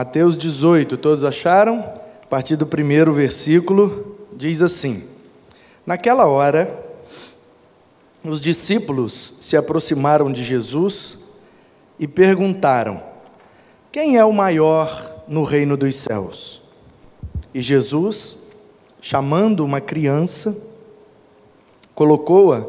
[0.00, 1.80] Mateus 18, todos acharam?
[2.22, 5.04] A partir do primeiro versículo, diz assim:
[5.84, 6.74] Naquela hora,
[8.24, 11.18] os discípulos se aproximaram de Jesus
[11.98, 13.02] e perguntaram:
[13.92, 16.62] Quem é o maior no reino dos céus?
[17.52, 18.38] E Jesus,
[19.02, 20.56] chamando uma criança,
[21.94, 22.64] colocou-a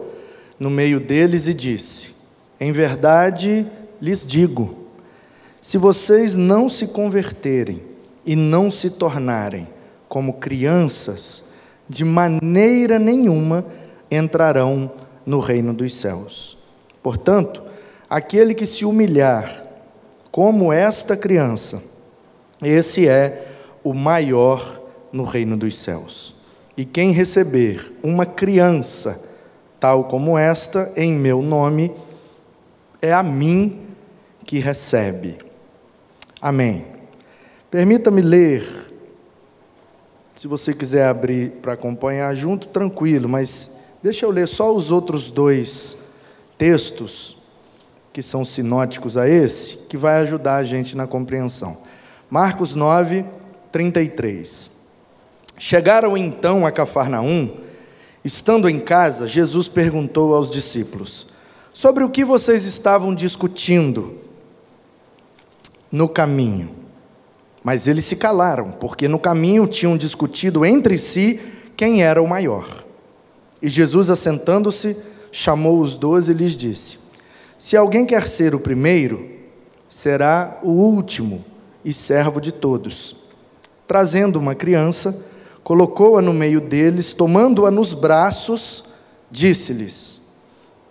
[0.60, 2.14] no meio deles e disse:
[2.60, 3.66] Em verdade
[4.02, 4.81] lhes digo,
[5.62, 7.82] se vocês não se converterem
[8.26, 9.68] e não se tornarem
[10.10, 11.44] como crianças,
[11.88, 13.66] de maneira nenhuma
[14.10, 14.92] entrarão
[15.26, 16.58] no reino dos céus.
[17.02, 17.62] Portanto,
[18.10, 19.66] aquele que se humilhar
[20.32, 21.82] como esta criança,
[22.62, 23.48] esse é
[23.84, 24.82] o maior
[25.14, 26.36] no reino dos céus.
[26.76, 29.32] E quem receber uma criança
[29.82, 31.92] tal como esta em meu nome,
[33.02, 33.80] é a mim
[34.46, 35.40] que recebe.
[36.42, 36.88] Amém.
[37.70, 38.92] Permita-me ler,
[40.36, 45.30] se você quiser abrir para acompanhar junto, tranquilo, mas deixa eu ler só os outros
[45.30, 46.00] dois
[46.58, 47.38] textos
[48.12, 51.78] que são sinóticos a esse, que vai ajudar a gente na compreensão.
[52.28, 53.24] Marcos 9,
[53.72, 54.72] 33.
[55.60, 57.56] Chegaram então a Cafarnaum,
[58.26, 61.28] estando em casa, Jesus perguntou aos discípulos:
[61.72, 64.21] Sobre o que vocês estavam discutindo
[65.92, 66.70] no caminho?
[67.64, 71.40] Mas eles se calaram, porque no caminho tinham discutido entre si
[71.76, 72.84] quem era o maior.
[73.62, 74.98] E Jesus, assentando-se,
[75.32, 76.98] chamou os doze e lhes disse:
[77.58, 79.30] Se alguém quer ser o primeiro,
[79.88, 81.46] será o último
[81.86, 83.16] e servo de todos.
[83.88, 85.26] Trazendo uma criança,
[85.64, 88.86] colocou-a no meio deles, tomando-a nos braços,
[89.30, 90.20] disse-lhes: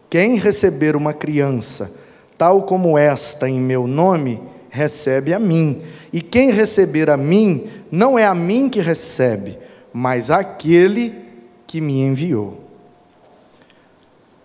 [0.09, 1.97] Quem receber uma criança,
[2.39, 4.41] tal como esta em meu nome,
[4.71, 5.83] recebe a mim.
[6.13, 9.59] E quem receber a mim, não é a mim que recebe,
[9.93, 11.15] mas aquele
[11.67, 12.59] que me enviou.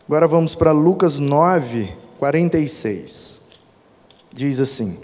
[0.08, 1.90] Agora vamos para Lucas 9,
[2.20, 3.42] 46.
[4.34, 5.00] Diz assim: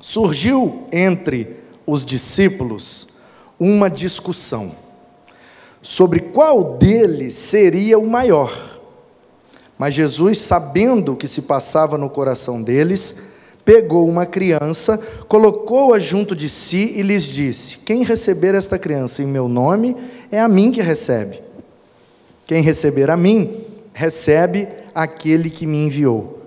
[0.00, 1.56] Surgiu entre
[1.86, 3.06] os discípulos
[3.58, 4.74] uma discussão
[5.82, 8.80] sobre qual deles seria o maior.
[9.78, 13.18] Mas Jesus, sabendo o que se passava no coração deles,
[13.64, 14.98] pegou uma criança,
[15.28, 19.96] colocou-a junto de si e lhes disse: Quem receber esta criança em meu nome,
[20.30, 21.40] é a mim que recebe.
[22.46, 26.40] Quem receber a mim, recebe aquele que me enviou.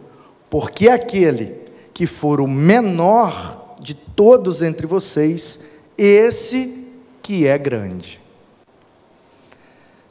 [0.50, 1.56] Porque aquele
[1.94, 5.66] que for o menor de todos entre vocês,
[5.97, 6.88] esse
[7.22, 8.19] que é grande.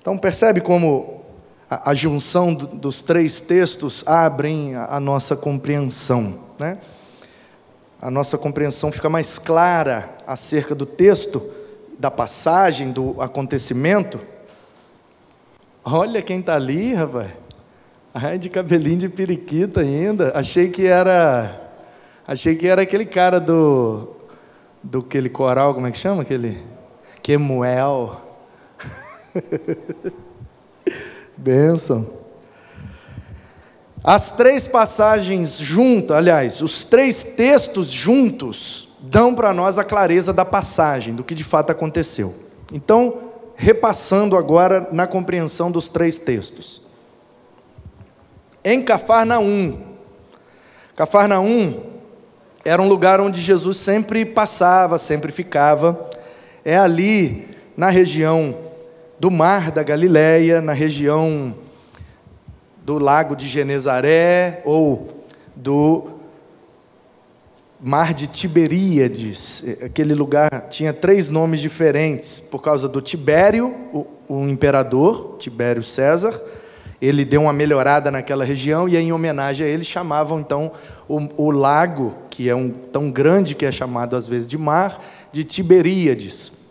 [0.00, 1.22] Então percebe como
[1.70, 6.78] a, junção do, dos três textos abrem a nossa compreensão, né?
[8.00, 11.42] A nossa compreensão fica mais clara acerca do texto,
[11.98, 14.18] da passagem, do acontecimento.
[15.84, 17.30] Olha quem está ali, rapaz.
[18.14, 20.36] Ai, de cabelinho de periquita ainda.
[20.36, 21.60] Achei que era.
[22.26, 24.16] Achei que era aquele cara do.
[24.82, 26.22] Do aquele coral, como é que chama?
[26.22, 26.58] Aquele.
[27.22, 28.20] Quemuel.
[31.36, 32.21] Bênção.
[34.04, 40.44] As três passagens juntas, aliás, os três textos juntos, dão para nós a clareza da
[40.44, 42.34] passagem, do que de fato aconteceu.
[42.72, 43.18] Então,
[43.54, 46.82] repassando agora na compreensão dos três textos.
[48.64, 49.80] Em Cafarnaum,
[50.96, 51.82] Cafarnaum
[52.64, 56.10] era um lugar onde Jesus sempre passava, sempre ficava
[56.64, 58.56] é ali na região
[59.18, 61.54] do Mar da Galileia, na região
[62.84, 66.10] do Lago de Genezaré ou do
[67.80, 69.64] Mar de Tiberíades.
[69.82, 76.40] Aquele lugar tinha três nomes diferentes por causa do Tibério, o, o imperador, Tibério César.
[77.00, 80.70] Ele deu uma melhorada naquela região e, em homenagem a ele, chamavam então
[81.08, 85.02] o, o lago, que é um tão grande que é chamado às vezes de mar,
[85.32, 86.61] de Tiberíades.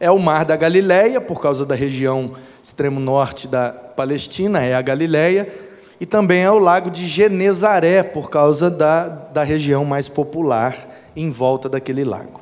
[0.00, 4.82] É o mar da Galileia, por causa da região extremo norte da Palestina, é a
[4.82, 5.52] Galileia,
[6.00, 10.76] e também é o lago de Genezaré, por causa da, da região mais popular
[11.16, 12.40] em volta daquele lago.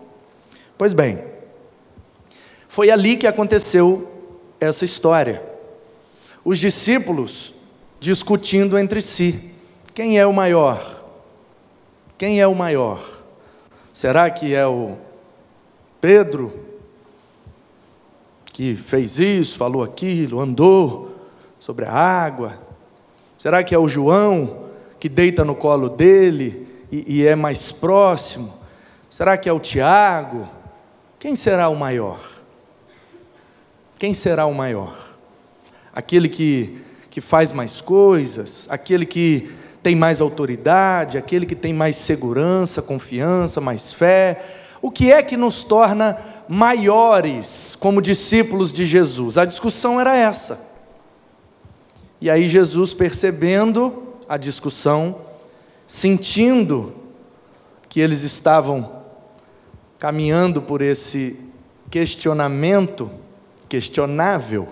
[0.76, 1.18] Pois bem,
[2.68, 4.06] foi ali que aconteceu
[4.60, 5.42] essa história.
[6.44, 7.54] Os discípulos
[7.98, 9.52] discutindo entre si:
[9.94, 11.04] quem é o maior?
[12.18, 13.22] Quem é o maior?
[13.92, 14.96] Será que é o
[16.00, 16.65] Pedro,
[18.56, 21.14] que fez isso, falou aquilo, andou
[21.58, 22.58] sobre a água?
[23.36, 28.50] Será que é o João que deita no colo dele e, e é mais próximo?
[29.10, 30.48] Será que é o Tiago?
[31.18, 32.18] Quem será o maior?
[33.98, 35.10] Quem será o maior?
[35.92, 39.50] Aquele que, que faz mais coisas, aquele que
[39.82, 44.42] tem mais autoridade, aquele que tem mais segurança, confiança, mais fé.
[44.80, 49.38] O que é que nos torna maiores como discípulos de Jesus?
[49.38, 50.66] A discussão era essa.
[52.20, 55.16] E aí Jesus, percebendo a discussão,
[55.86, 56.94] sentindo
[57.88, 59.02] que eles estavam
[59.98, 61.38] caminhando por esse
[61.90, 63.10] questionamento,
[63.68, 64.68] questionável,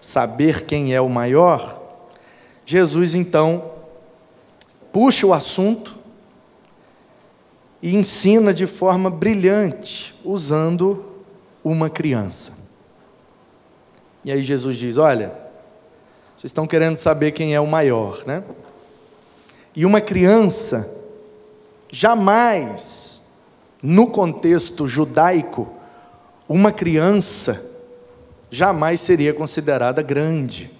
[0.00, 1.82] saber quem é o maior,
[2.66, 3.72] Jesus então
[4.92, 6.03] puxa o assunto
[7.84, 11.04] e ensina de forma brilhante, usando
[11.62, 12.66] uma criança.
[14.24, 15.34] E aí Jesus diz: Olha,
[16.34, 18.42] vocês estão querendo saber quem é o maior, né?
[19.76, 20.98] E uma criança,
[21.92, 23.20] jamais,
[23.82, 25.68] no contexto judaico,
[26.48, 27.70] uma criança
[28.50, 30.70] jamais seria considerada grande,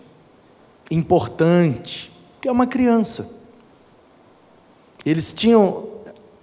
[0.90, 3.42] importante, porque é uma criança.
[5.04, 5.92] Eles tinham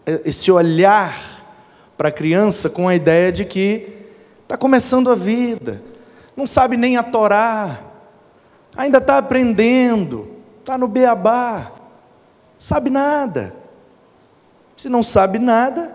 [0.05, 1.15] esse olhar
[1.97, 4.05] para a criança com a ideia de que
[4.43, 5.81] está começando a vida,
[6.35, 7.79] não sabe nem a Torá,
[8.75, 11.71] ainda está aprendendo, está no beabá,
[12.59, 13.53] sabe nada.
[14.75, 15.93] Se não sabe nada,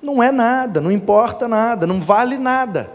[0.00, 2.90] não é nada, não importa nada, não vale nada.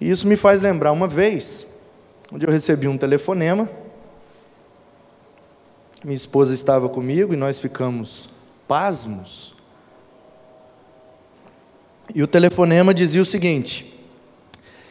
[0.00, 1.66] E isso me faz lembrar uma vez,
[2.32, 3.68] onde eu recebi um telefonema
[6.04, 8.28] minha esposa estava comigo e nós ficamos
[8.68, 9.54] pasmos.
[12.14, 13.98] E o telefonema dizia o seguinte: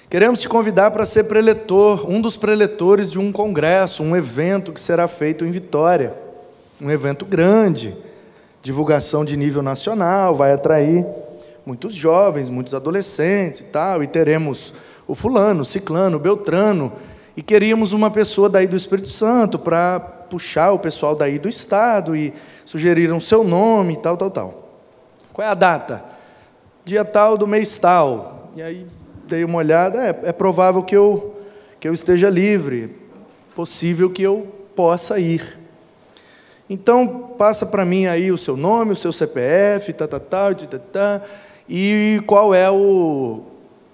[0.09, 4.81] Queremos te convidar para ser preletor, um dos preletores de um congresso, um evento que
[4.81, 6.15] será feito em Vitória.
[6.81, 7.95] Um evento grande,
[8.63, 11.05] divulgação de nível nacional, vai atrair
[11.63, 14.73] muitos jovens, muitos adolescentes e tal, e teremos
[15.07, 16.91] o fulano, o ciclano, o beltrano,
[17.37, 22.15] e queríamos uma pessoa daí do Espírito Santo para puxar o pessoal daí do estado
[22.15, 22.33] e
[22.65, 24.69] sugeriram seu nome, tal, tal, tal.
[25.31, 26.03] Qual é a data?
[26.83, 28.49] Dia tal do mês tal.
[28.55, 28.87] E aí
[29.27, 31.35] dei uma olhada, é, é provável que eu,
[31.79, 32.97] que eu esteja livre,
[33.55, 35.59] possível que eu possa ir.
[36.67, 40.79] Então, passa para mim aí o seu nome, o seu CPF, tá, tá, tá, tá,
[40.79, 41.21] tá,
[41.69, 43.43] e qual é o,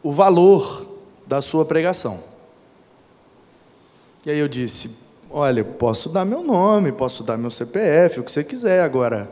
[0.02, 0.88] o valor
[1.28, 2.24] da sua pregação.
[4.26, 8.32] E aí eu disse, Olha, posso dar meu nome, posso dar meu CPF, o que
[8.32, 9.30] você quiser, agora.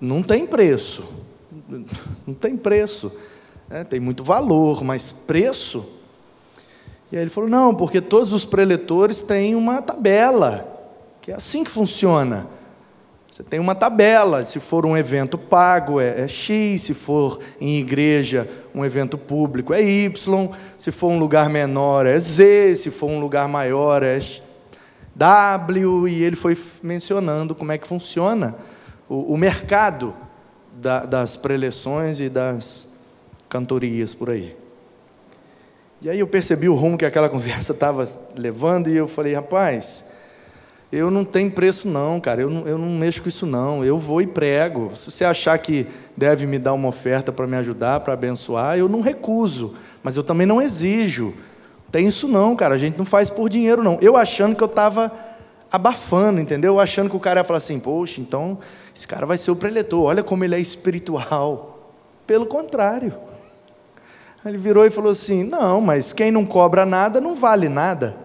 [0.00, 1.04] Não tem preço.
[2.26, 3.12] Não tem preço.
[3.70, 5.88] É, tem muito valor, mas preço.
[7.12, 10.66] E aí ele falou: não, porque todos os preletores têm uma tabela,
[11.20, 12.46] que é assim que funciona.
[13.34, 17.80] Você tem uma tabela, se for um evento pago é, é, X, se for em
[17.80, 23.10] igreja um evento público é Y, se for um lugar menor é Z, se for
[23.10, 24.20] um lugar maior é
[25.16, 28.54] W, e ele foi mencionando como é que funciona
[29.08, 30.14] o, o mercado
[30.72, 32.88] da, das preleções e das
[33.48, 34.56] cantorias por aí.
[36.00, 40.13] E aí eu percebi o rumo que aquela conversa estava levando e eu falei, rapaz,
[40.92, 43.98] eu não tenho preço não, cara, eu não, eu não mexo com isso não, eu
[43.98, 44.94] vou e prego.
[44.94, 45.86] Se você achar que
[46.16, 50.22] deve me dar uma oferta para me ajudar, para abençoar, eu não recuso, mas eu
[50.22, 51.34] também não exijo.
[51.90, 53.98] Tem isso não, cara, a gente não faz por dinheiro não.
[54.00, 55.12] Eu achando que eu estava
[55.70, 56.74] abafando, entendeu?
[56.74, 58.58] Eu achando que o cara ia falar assim, poxa, então
[58.94, 61.92] esse cara vai ser o preletor, olha como ele é espiritual.
[62.26, 63.12] Pelo contrário.
[64.44, 68.23] Ele virou e falou assim: não, mas quem não cobra nada não vale nada.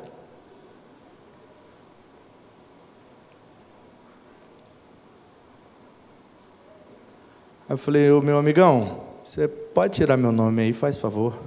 [7.70, 11.38] Aí eu falei, ô meu amigão, você pode tirar meu nome aí, faz favor?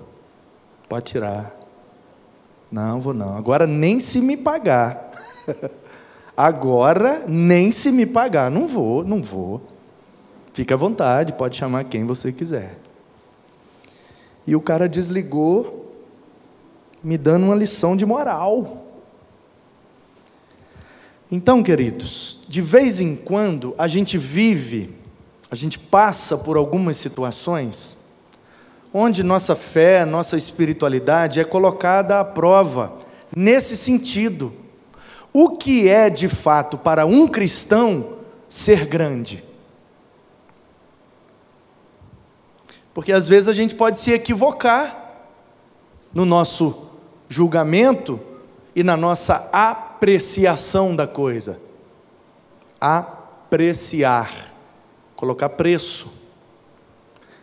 [0.89, 1.53] Pode tirar.
[2.71, 3.37] Não, vou não.
[3.37, 5.11] Agora nem se me pagar.
[6.37, 8.53] Agora nem se me pagar.
[8.53, 9.63] Não vou, não vou.
[10.53, 12.79] Fique à vontade, pode chamar quem você quiser.
[14.47, 15.93] E o cara desligou,
[17.03, 18.87] me dando uma lição de moral.
[21.33, 25.02] Então, queridos, de vez em quando a gente vive
[25.53, 27.99] a gente passa por algumas situações
[28.91, 32.95] onde nossa fé, nossa espiritualidade é colocada à prova,
[33.37, 34.51] nesse sentido.
[35.31, 38.17] O que é de fato para um cristão
[38.49, 39.45] ser grande?
[42.95, 45.27] Porque às vezes a gente pode se equivocar
[46.15, 46.87] no nosso
[47.29, 48.19] julgamento
[48.75, 51.61] e na nossa apreciação da coisa.
[52.81, 54.52] Apreciar,
[55.23, 56.11] colocar preço.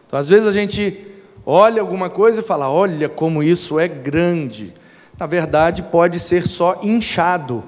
[0.06, 4.74] Então, às vezes a gente olha alguma coisa e fala: olha como isso é grande.
[5.18, 7.64] Na verdade, pode ser só inchado.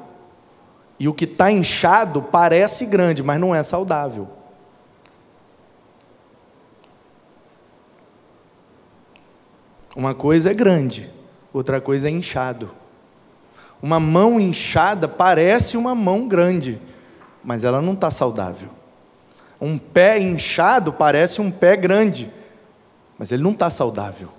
[0.99, 4.27] E o que está inchado parece grande, mas não é saudável.
[9.95, 11.09] Uma coisa é grande,
[11.53, 12.69] outra coisa é inchado.
[13.81, 16.81] Uma mão inchada parece uma mão grande,
[17.41, 18.80] mas ela não está saudável.
[19.61, 22.31] Um pé inchado parece um pé grande,
[23.17, 24.29] mas ele não está saudável.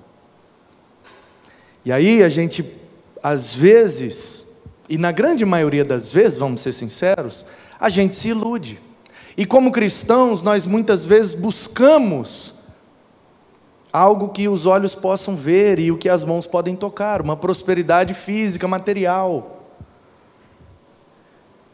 [1.84, 2.64] E aí a gente,
[3.22, 4.46] às vezes,
[4.88, 7.46] e na grande maioria das vezes, vamos ser sinceros,
[7.78, 8.80] a gente se ilude.
[9.36, 12.54] E como cristãos, nós muitas vezes buscamos
[13.92, 18.14] algo que os olhos possam ver e o que as mãos podem tocar, uma prosperidade
[18.14, 19.62] física, material.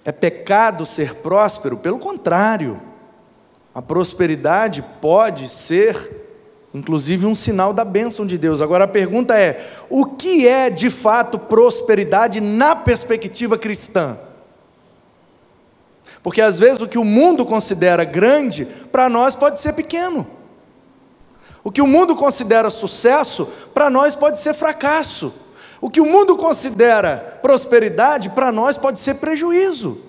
[0.05, 1.77] É pecado ser próspero?
[1.77, 2.88] Pelo contrário,
[3.79, 6.27] a prosperidade pode ser,
[6.75, 8.61] inclusive, um sinal da bênção de Deus.
[8.61, 14.19] Agora a pergunta é: o que é de fato prosperidade na perspectiva cristã?
[16.25, 20.27] Porque às vezes o que o mundo considera grande, para nós pode ser pequeno.
[21.63, 25.33] O que o mundo considera sucesso, para nós pode ser fracasso.
[25.81, 30.08] O que o mundo considera prosperidade, para nós pode ser prejuízo.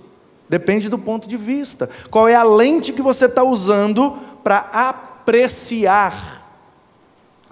[0.49, 1.87] Depende do ponto de vista.
[2.09, 6.47] Qual é a lente que você está usando para apreciar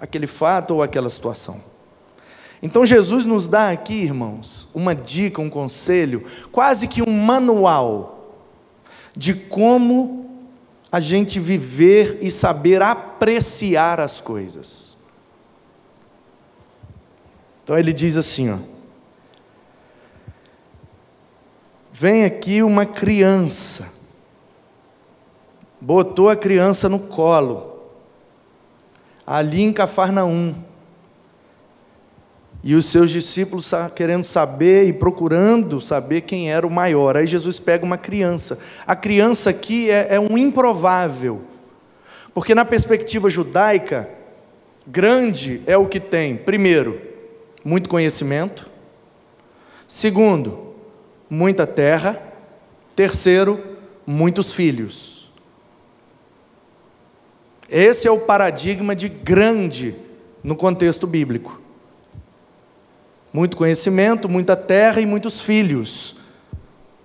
[0.00, 1.62] aquele fato ou aquela situação?
[2.60, 8.34] Então Jesus nos dá aqui, irmãos, uma dica, um conselho, quase que um manual
[9.16, 10.18] de como
[10.90, 14.96] a gente viver e saber apreciar as coisas.
[17.62, 18.58] Então ele diz assim, ó:
[22.00, 23.92] Vem aqui uma criança.
[25.80, 27.90] Botou a criança no colo.
[29.26, 30.54] Ali em Cafarnaum.
[32.62, 37.16] E os seus discípulos querendo saber e procurando saber quem era o maior.
[37.16, 38.60] Aí Jesus pega uma criança.
[38.86, 41.42] A criança aqui é, é um improvável.
[42.32, 44.08] Porque na perspectiva judaica,
[44.86, 47.00] grande é o que tem, primeiro,
[47.64, 48.70] muito conhecimento.
[49.88, 50.67] Segundo,
[51.28, 52.20] muita terra.
[52.94, 55.30] Terceiro, muitos filhos.
[57.68, 59.94] Esse é o paradigma de grande
[60.42, 61.58] no contexto bíblico
[63.32, 66.16] muito conhecimento, muita terra e muitos filhos.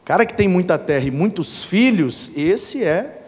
[0.06, 3.22] Cara que tem muita terra e muitos filhos, esse é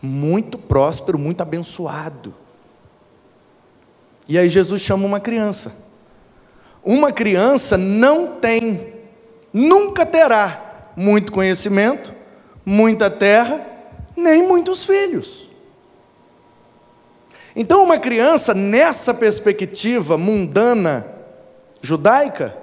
[0.00, 2.34] muito próspero, muito abençoado.
[4.28, 5.88] E aí Jesus chama uma criança.
[6.84, 8.94] Uma criança não tem,
[9.52, 12.12] nunca terá muito conhecimento,
[12.64, 13.60] muita terra,
[14.16, 15.48] nem muitos filhos.
[17.54, 21.06] Então, uma criança, nessa perspectiva mundana,
[21.82, 22.56] judaica,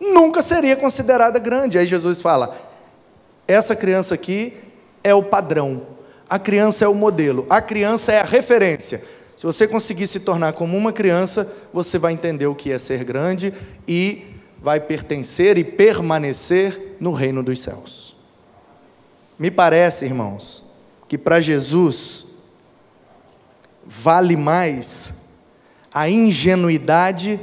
[0.00, 1.78] nunca seria considerada grande.
[1.78, 2.56] Aí Jesus fala:
[3.46, 4.56] essa criança aqui
[5.02, 5.82] é o padrão,
[6.28, 9.02] a criança é o modelo, a criança é a referência.
[9.36, 13.02] Se você conseguir se tornar como uma criança, você vai entender o que é ser
[13.02, 13.52] grande
[13.88, 14.31] e
[14.62, 18.16] vai pertencer e permanecer no reino dos céus.
[19.36, 20.62] Me parece, irmãos,
[21.08, 22.26] que para Jesus
[23.84, 25.26] vale mais
[25.92, 27.40] a ingenuidade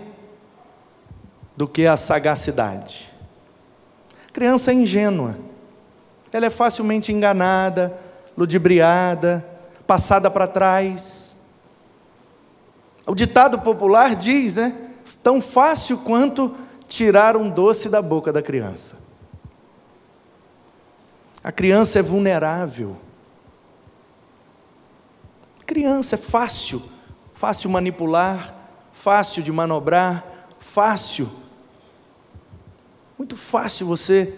[1.58, 3.12] do que a sagacidade.
[4.30, 5.38] A criança é ingênua,
[6.32, 8.00] ela é facilmente enganada,
[8.38, 9.46] ludibriada,
[9.86, 11.38] passada para trás.
[13.06, 14.74] O ditado popular diz, né?
[15.22, 16.56] Tão fácil quanto
[16.90, 19.00] tirar um doce da boca da criança.
[21.42, 22.98] A criança é vulnerável.
[25.62, 26.82] A criança é fácil,
[27.34, 28.54] fácil manipular,
[28.92, 30.26] fácil de manobrar,
[30.60, 31.30] fácil
[33.20, 34.34] muito fácil você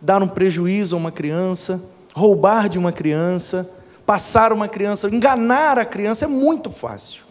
[0.00, 3.70] dar um prejuízo a uma criança, roubar de uma criança,
[4.06, 7.25] passar uma criança, enganar a criança é muito fácil.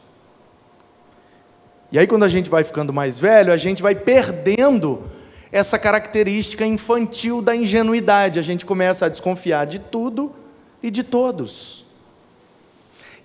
[1.96, 5.02] E aí, quando a gente vai ficando mais velho, a gente vai perdendo
[5.50, 8.38] essa característica infantil da ingenuidade.
[8.38, 10.30] A gente começa a desconfiar de tudo
[10.84, 11.86] e de todos.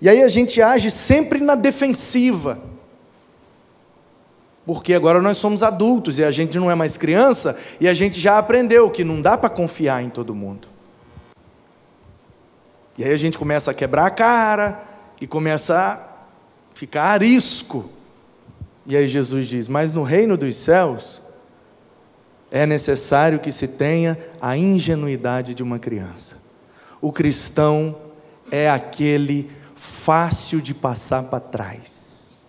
[0.01, 2.59] E aí a gente age sempre na defensiva
[4.65, 8.21] porque agora nós somos adultos e a gente não é mais criança e a gente
[8.21, 10.69] já aprendeu que não dá para confiar em todo mundo.
[12.97, 14.81] E aí a gente começa a quebrar a cara
[15.19, 15.99] e começa a
[16.73, 17.99] ficar arisco.
[18.85, 21.21] E aí Jesus diz: Mas no reino dos céus
[22.49, 26.37] é necessário que se tenha a ingenuidade de uma criança.
[27.01, 27.97] o cristão
[28.51, 32.45] é aquele fácil de passar para trás.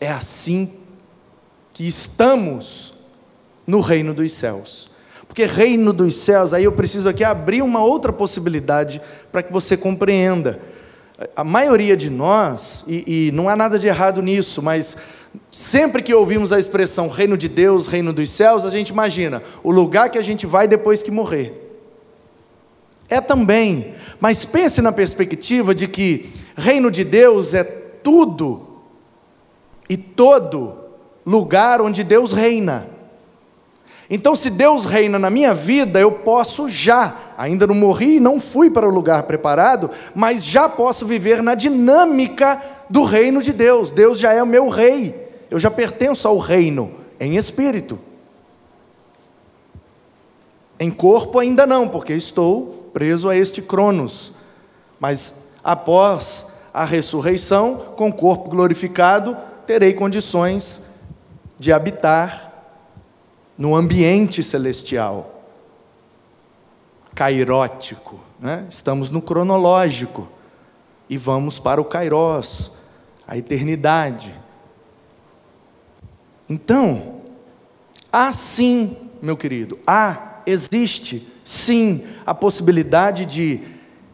[0.00, 0.72] É assim
[1.70, 2.94] que estamos
[3.66, 4.90] no reino dos céus.
[5.28, 9.76] Porque reino dos céus, aí eu preciso aqui abrir uma outra possibilidade para que você
[9.76, 10.60] compreenda.
[11.36, 14.96] A maioria de nós, e, e não há nada de errado nisso, mas
[15.50, 19.70] sempre que ouvimos a expressão reino de Deus, reino dos céus, a gente imagina o
[19.70, 21.58] lugar que a gente vai depois que morrer.
[23.08, 28.66] É também, mas pense na perspectiva de que reino de Deus é tudo
[29.88, 30.74] e todo
[31.26, 32.88] lugar onde Deus reina.
[34.08, 38.40] Então, se Deus reina na minha vida, eu posso já, ainda não morri e não
[38.40, 42.60] fui para o lugar preparado, mas já posso viver na dinâmica
[42.90, 43.90] do reino de Deus.
[43.90, 45.21] Deus já é o meu rei,
[45.52, 47.98] eu já pertenço ao reino, em espírito.
[50.80, 54.32] Em corpo ainda não, porque estou preso a este Cronos.
[54.98, 60.86] Mas após a ressurreição, com corpo glorificado, terei condições
[61.58, 62.50] de habitar
[63.58, 65.44] no ambiente celestial,
[67.14, 68.18] cairótico.
[68.40, 68.66] Né?
[68.70, 70.26] Estamos no cronológico
[71.10, 72.72] e vamos para o Kairos,
[73.28, 74.34] a eternidade.
[76.48, 77.20] Então,
[78.12, 83.60] há sim, meu querido, há, existe sim a possibilidade de,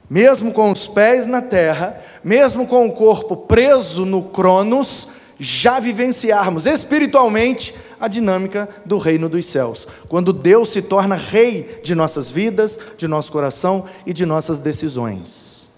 [0.08, 5.08] mesmo com os pés na terra, mesmo com o corpo preso no Cronos,
[5.38, 9.86] já vivenciarmos espiritualmente a dinâmica do reino dos céus.
[10.08, 15.68] Quando Deus se torna rei de nossas vidas, de nosso coração e de nossas decisões.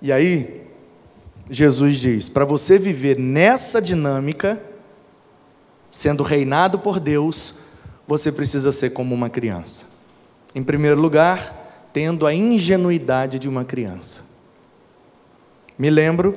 [0.00, 0.67] E aí,
[1.50, 4.60] Jesus diz: para você viver nessa dinâmica,
[5.90, 7.60] sendo reinado por Deus,
[8.06, 9.86] você precisa ser como uma criança.
[10.54, 14.22] Em primeiro lugar, tendo a ingenuidade de uma criança.
[15.78, 16.36] Me lembro,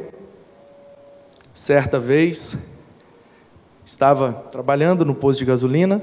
[1.53, 2.55] certa vez,
[3.85, 6.01] estava trabalhando no posto de gasolina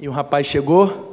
[0.00, 1.07] e um rapaz chegou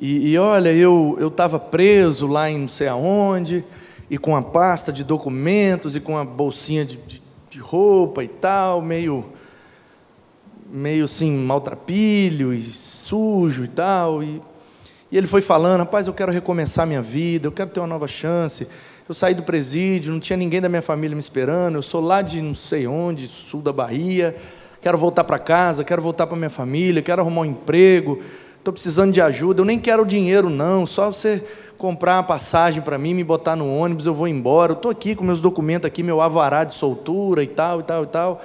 [0.00, 3.64] e, e olha, eu estava preso lá em não sei aonde
[4.08, 8.28] e com a pasta de documentos e com a bolsinha de, de, de roupa e
[8.28, 9.24] tal, meio
[10.72, 14.40] meio assim maltrapilho e sujo e tal e,
[15.10, 18.08] e ele foi falando, rapaz, eu quero recomeçar minha vida, eu quero ter uma nova
[18.08, 18.66] chance
[19.10, 21.74] eu saí do presídio, não tinha ninguém da minha família me esperando.
[21.74, 24.36] Eu sou lá de não sei onde, sul da Bahia.
[24.80, 28.22] Quero voltar para casa, quero voltar para minha família, quero arrumar um emprego.
[28.60, 29.62] Estou precisando de ajuda.
[29.62, 30.84] Eu nem quero dinheiro, não.
[30.84, 31.42] Só você
[31.78, 34.72] comprar uma passagem para mim, me botar no ônibus, eu vou embora.
[34.72, 38.04] Eu estou aqui com meus documentos aqui, meu avará de soltura e tal, e tal,
[38.04, 38.42] e tal.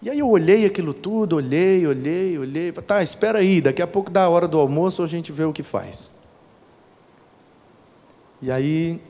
[0.00, 2.70] E aí eu olhei aquilo tudo, olhei, olhei, olhei.
[2.70, 5.52] Tá, espera aí, daqui a pouco dá a hora do almoço, a gente vê o
[5.52, 6.16] que faz.
[8.40, 9.00] E aí,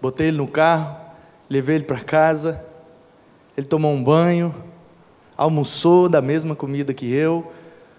[0.00, 0.96] botei ele no carro,
[1.50, 2.64] levei ele para casa,
[3.56, 4.54] ele tomou um banho,
[5.36, 7.50] almoçou da mesma comida que eu.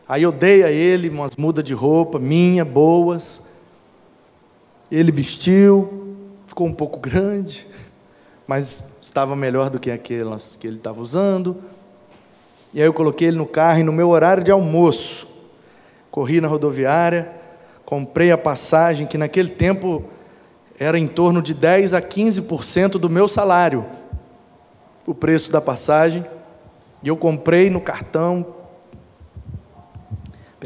[0.10, 3.46] Aí eu dei a ele umas mudas de roupa, minha, boas.
[4.90, 6.16] Ele vestiu,
[6.46, 7.68] ficou um pouco grande,
[8.48, 11.58] mas estava melhor do que aquelas que ele estava usando.
[12.74, 15.28] E aí eu coloquei ele no carro e no meu horário de almoço,
[16.10, 17.30] corri na rodoviária,
[17.86, 20.06] comprei a passagem que naquele tempo
[20.80, 23.86] era em torno de 10 a 15% do meu salário,
[25.06, 26.26] o preço da passagem,
[27.04, 28.57] e eu comprei no cartão,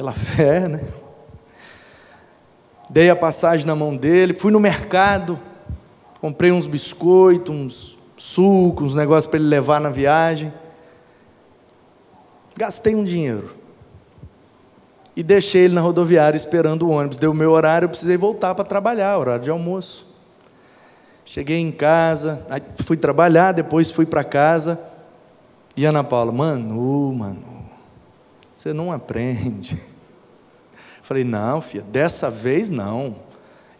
[0.01, 0.81] pela fé, né?
[2.89, 5.39] Dei a passagem na mão dele, fui no mercado,
[6.19, 10.51] comprei uns biscoitos, uns sucos, uns negócios para ele levar na viagem.
[12.57, 13.53] Gastei um dinheiro.
[15.15, 17.17] E deixei ele na rodoviária esperando o ônibus.
[17.17, 20.07] Deu o meu horário, eu precisei voltar para trabalhar, horário de almoço.
[21.23, 22.43] Cheguei em casa,
[22.85, 24.81] fui trabalhar, depois fui para casa.
[25.77, 27.69] E Ana Paula, Manu, Manu,
[28.55, 29.90] você não aprende.
[31.11, 33.17] Falei, não, filha, dessa vez não.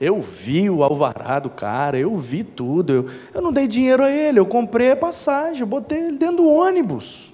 [0.02, 2.92] Eu vi o alvará do cara, eu vi tudo.
[2.92, 6.36] Eu, eu não dei dinheiro a ele, eu comprei a passagem, eu botei ele dentro
[6.36, 7.34] do ônibus.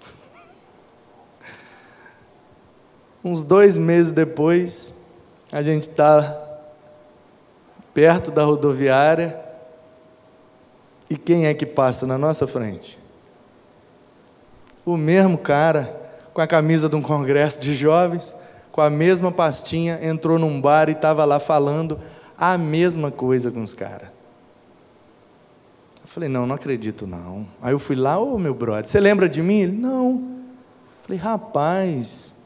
[3.22, 4.94] Uns dois meses depois,
[5.52, 6.42] a gente está
[7.92, 9.38] perto da rodoviária,
[11.10, 12.98] e quem é que passa na nossa frente?
[14.86, 15.97] O mesmo cara,
[16.38, 18.32] com a camisa de um congresso de jovens,
[18.70, 21.98] com a mesma pastinha, entrou num bar e estava lá falando
[22.38, 24.08] a mesma coisa com os caras.
[26.00, 27.44] Eu falei, não, não acredito não.
[27.60, 29.62] Aí eu fui lá, ô meu brother, você lembra de mim?
[29.62, 30.38] Ele, não.
[31.02, 32.36] Falei, rapaz,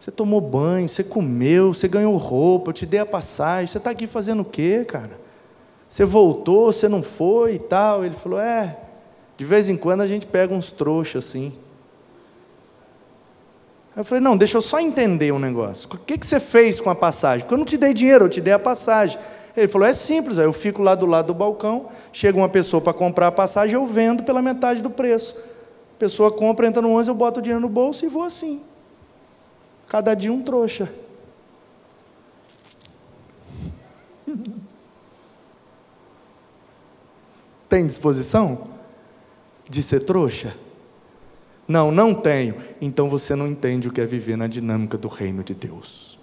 [0.00, 3.90] você tomou banho, você comeu, você ganhou roupa, eu te dei a passagem, você está
[3.90, 5.16] aqui fazendo o quê, cara?
[5.88, 8.04] Você voltou, você não foi e tal.
[8.04, 8.76] Ele falou, é,
[9.36, 11.52] de vez em quando a gente pega uns trouxas assim.
[13.94, 15.88] Aí eu falei, não, deixa eu só entender um negócio.
[15.92, 17.40] O que, que você fez com a passagem?
[17.40, 19.18] Porque eu não te dei dinheiro, eu te dei a passagem.
[19.56, 22.80] Ele falou, é simples, aí eu fico lá do lado do balcão, chega uma pessoa
[22.80, 25.36] para comprar a passagem, eu vendo pela metade do preço.
[25.96, 28.62] A pessoa compra, entra no ônibus, eu boto o dinheiro no bolso e vou assim.
[29.88, 30.88] Cada dia um trouxa.
[37.68, 38.68] Tem disposição
[39.68, 40.56] de ser trouxa?
[41.70, 42.56] Não, não tenho.
[42.80, 46.18] Então você não entende o que é viver na dinâmica do reino de Deus.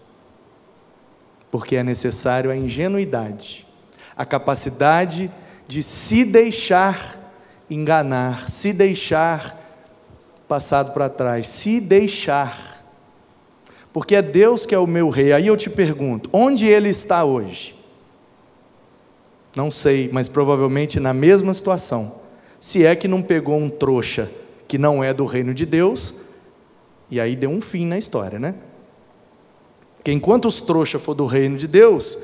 [1.49, 3.65] Porque é necessário a ingenuidade,
[4.13, 5.31] a capacidade
[5.65, 7.33] de se deixar
[7.69, 9.57] enganar, se deixar
[10.49, 12.85] passado para trás, se deixar.
[13.93, 15.31] Porque é Deus que é o meu rei.
[15.31, 17.73] Aí eu te pergunto: onde ele está hoje?
[19.55, 22.15] Não sei, mas provavelmente na mesma situação.
[22.59, 24.29] Se é que não pegou um trouxa
[24.67, 26.15] que não é do reino de Deus,
[27.09, 28.55] e aí deu um fim na história, né?
[30.03, 32.17] Que enquanto os trouxas for do reino de Deus,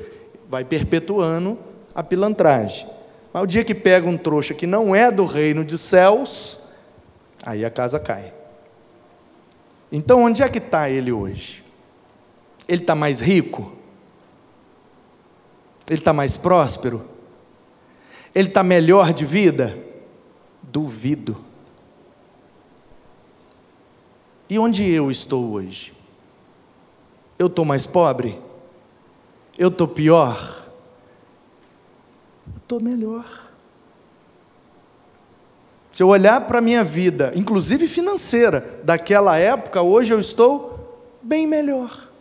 [0.49, 1.57] vai perpetuando
[1.95, 2.87] a pilantragem.
[3.31, 6.59] Mas o dia que pega um trouxa que não é do reino dos céus,
[7.45, 8.33] aí a casa cai.
[9.91, 11.63] Então, onde é que está ele hoje?
[12.67, 13.71] Ele está mais rico?
[15.87, 17.03] Ele está mais próspero?
[18.33, 19.77] Ele está melhor de vida?
[20.61, 21.37] Duvido.
[24.53, 25.93] E onde eu estou hoje?
[27.39, 28.39] Eu estou mais pobre?
[29.57, 30.67] Eu estou pior?
[32.45, 33.25] Eu estou melhor.
[35.89, 41.47] Se eu olhar para a minha vida, inclusive financeira, daquela época, hoje eu estou bem
[41.47, 42.11] melhor.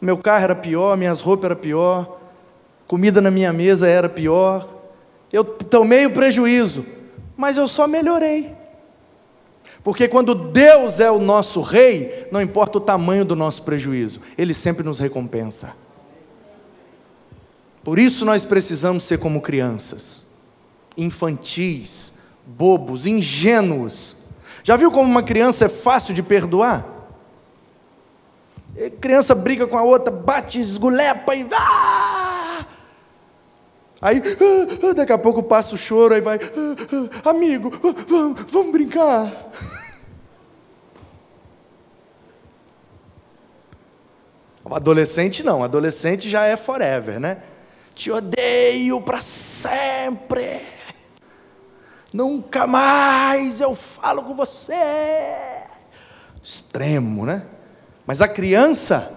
[0.00, 2.20] Meu carro era pior, minhas roupas eram pior,
[2.86, 4.68] comida na minha mesa era pior.
[5.32, 6.86] Eu tomei o prejuízo,
[7.36, 8.54] mas eu só melhorei.
[9.84, 14.54] Porque quando Deus é o nosso rei, não importa o tamanho do nosso prejuízo, Ele
[14.54, 15.76] sempre nos recompensa.
[17.84, 20.26] Por isso nós precisamos ser como crianças,
[20.96, 22.14] infantis,
[22.46, 24.16] bobos, ingênuos.
[24.62, 26.86] Já viu como uma criança é fácil de perdoar?
[28.74, 31.46] A criança briga com a outra, bate, esgulepa e.
[31.52, 32.03] Ah!
[34.04, 36.38] Aí, ah, ah, daqui a pouco passa o choro, aí vai,
[37.24, 37.70] amigo,
[38.06, 39.32] vamos, vamos brincar.
[44.70, 47.38] Adolescente não, adolescente já é forever, né?
[47.94, 50.60] Te odeio para sempre.
[52.12, 54.74] Nunca mais eu falo com você.
[56.42, 57.46] Extremo, né?
[58.06, 59.13] Mas a criança,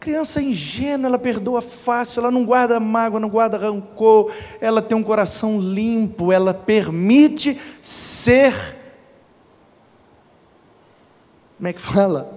[0.00, 5.02] criança ingênua, ela perdoa fácil, ela não guarda mágoa, não guarda rancor, ela tem um
[5.02, 8.54] coração limpo, ela permite ser.
[11.56, 12.36] Como é que fala?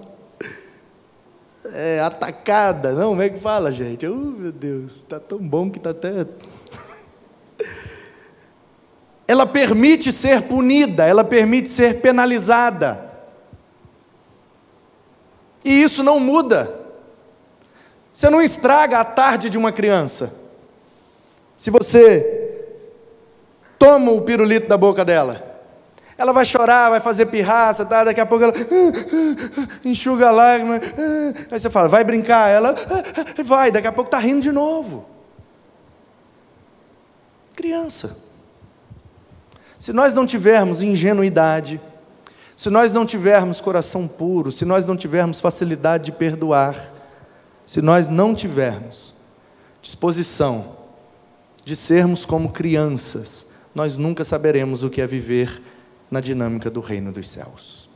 [1.74, 4.08] é, atacada, não, como é que fala, gente?
[4.08, 6.26] Oh, meu Deus, está tão bom que está até.
[9.28, 13.08] ela permite ser punida, ela permite ser penalizada.
[15.63, 16.79] E isso não muda.
[18.13, 20.34] Você não estraga a tarde de uma criança.
[21.58, 22.65] Se você
[23.78, 25.50] toma o pirulito da boca dela,
[26.17, 28.04] ela vai chorar, vai fazer pirraça, tá?
[28.04, 28.54] daqui a pouco ela
[29.86, 30.76] enxuga a lágrima.
[31.50, 32.50] Aí você fala, vai brincar.
[32.50, 32.76] Ela
[33.45, 35.06] vai, daqui a pouco está rindo de novo.
[37.56, 38.17] Criança.
[39.80, 41.80] Se nós não tivermos ingenuidade,
[42.56, 46.76] se nós não tivermos coração puro, se nós não tivermos facilidade de perdoar,
[47.69, 49.13] se nós não tivermos
[49.79, 50.75] disposição
[51.63, 55.62] de sermos como crianças, nós nunca saberemos o que é viver
[56.10, 57.88] na dinâmica do reino dos céus.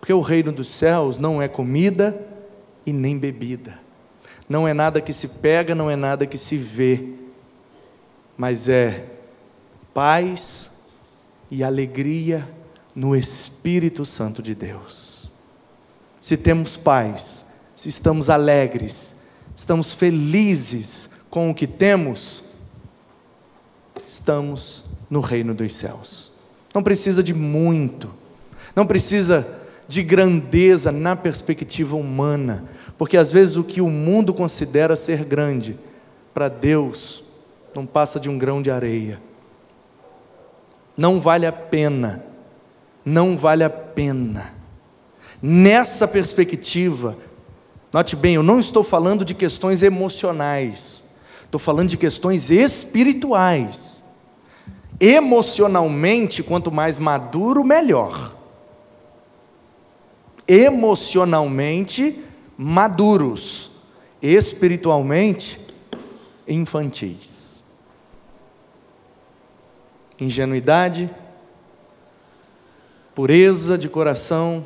[0.00, 2.26] Porque o reino dos céus não é comida
[2.84, 3.78] e nem bebida,
[4.48, 7.10] não é nada que se pega, não é nada que se vê,
[8.36, 9.10] mas é
[9.94, 10.82] paz
[11.48, 12.44] e alegria
[12.96, 15.30] no Espírito Santo de Deus.
[16.20, 19.16] Se temos paz, se estamos alegres,
[19.56, 22.44] estamos felizes com o que temos,
[24.06, 26.32] estamos no reino dos céus.
[26.74, 28.10] Não precisa de muito,
[28.74, 32.64] não precisa de grandeza na perspectiva humana,
[32.96, 35.78] porque às vezes o que o mundo considera ser grande,
[36.32, 37.24] para Deus,
[37.74, 39.20] não passa de um grão de areia.
[40.96, 42.24] Não vale a pena
[43.04, 44.54] não vale a pena.
[45.42, 47.18] Nessa perspectiva,
[47.94, 51.04] note bem, eu não estou falando de questões emocionais,
[51.44, 54.02] estou falando de questões espirituais.
[54.98, 58.34] Emocionalmente, quanto mais maduro, melhor.
[60.48, 62.20] Emocionalmente
[62.58, 63.70] maduros,
[64.20, 65.60] espiritualmente
[66.48, 67.62] infantis.
[70.18, 71.08] Ingenuidade,
[73.14, 74.64] pureza de coração,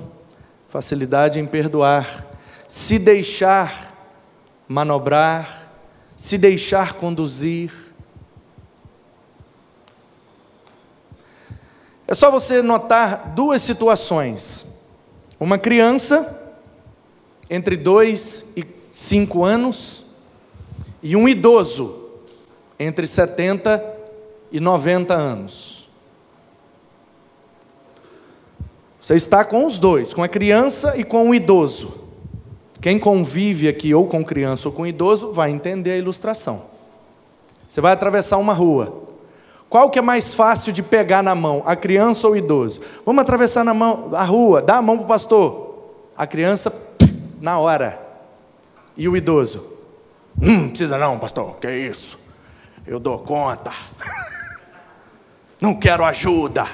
[0.70, 2.27] facilidade em perdoar,
[2.68, 3.96] se deixar
[4.68, 5.72] manobrar,
[6.14, 7.72] se deixar conduzir.
[12.06, 14.66] É só você notar duas situações.
[15.40, 16.54] Uma criança
[17.48, 20.04] entre dois e cinco anos
[21.02, 22.10] e um idoso
[22.78, 23.96] entre 70
[24.52, 25.88] e 90 anos.
[29.00, 32.07] Você está com os dois, com a criança e com o idoso.
[32.80, 36.62] Quem convive aqui ou com criança ou com idoso vai entender a ilustração.
[37.68, 39.08] Você vai atravessar uma rua.
[39.68, 42.80] Qual que é mais fácil de pegar na mão, a criança ou o idoso?
[43.04, 45.68] Vamos atravessar na mão, a rua, dá a mão para o pastor.
[46.16, 46.74] A criança,
[47.40, 48.00] na hora.
[48.96, 49.66] E o idoso?
[50.40, 52.18] Hum, precisa não, pastor, que é isso?
[52.86, 53.72] Eu dou conta.
[55.60, 56.66] Não quero ajuda.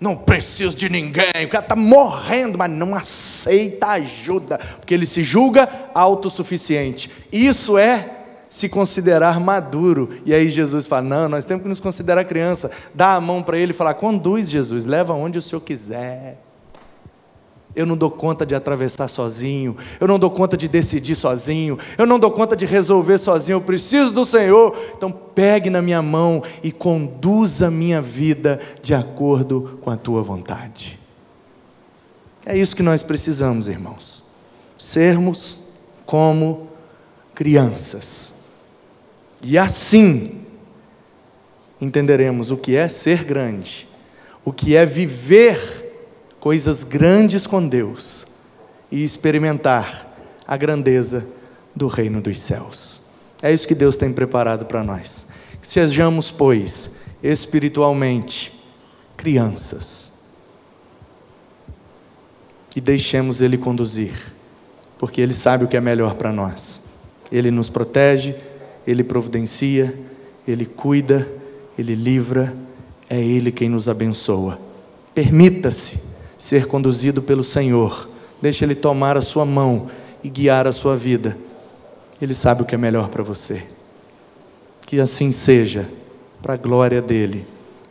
[0.00, 1.44] Não preciso de ninguém.
[1.44, 7.10] O cara está morrendo, mas não aceita ajuda, porque ele se julga autossuficiente.
[7.30, 8.08] Isso é
[8.48, 10.10] se considerar maduro.
[10.24, 12.70] E aí Jesus fala: Não, nós temos que nos considerar criança.
[12.94, 16.38] Dá a mão para ele e falar: Conduz, Jesus, leva onde o Senhor quiser.
[17.74, 22.04] Eu não dou conta de atravessar sozinho, eu não dou conta de decidir sozinho, eu
[22.04, 24.76] não dou conta de resolver sozinho, eu preciso do Senhor.
[24.96, 30.22] Então pegue na minha mão e conduza a minha vida de acordo com a tua
[30.22, 30.98] vontade.
[32.44, 34.24] É isso que nós precisamos, irmãos.
[34.76, 35.60] Sermos
[36.04, 36.68] como
[37.34, 38.34] crianças.
[39.42, 40.40] E assim
[41.80, 43.88] entenderemos o que é ser grande,
[44.44, 45.79] o que é viver
[46.40, 48.26] coisas grandes com Deus
[48.90, 50.08] e experimentar
[50.46, 51.28] a grandeza
[51.76, 53.00] do reino dos céus.
[53.42, 55.28] É isso que Deus tem preparado para nós.
[55.60, 58.58] Que sejamos, pois, espiritualmente
[59.16, 60.10] crianças.
[62.74, 64.14] E deixemos Ele conduzir,
[64.98, 66.88] porque Ele sabe o que é melhor para nós.
[67.30, 68.34] Ele nos protege,
[68.86, 69.94] Ele providencia,
[70.48, 71.28] Ele cuida,
[71.78, 72.56] Ele livra,
[73.08, 74.58] é Ele quem nos abençoa.
[75.14, 76.09] Permita-se
[76.40, 78.08] ser conduzido pelo Senhor.
[78.40, 79.90] Deixe Ele tomar a sua mão
[80.24, 81.36] e guiar a sua vida.
[82.20, 83.62] Ele sabe o que é melhor para você.
[84.86, 85.86] Que assim seja,
[86.40, 87.46] para a glória dele,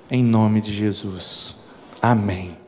[0.10, 1.56] em nome de Jesus.
[2.02, 2.59] Amém.